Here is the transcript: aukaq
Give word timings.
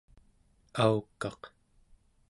aukaq 0.83 1.41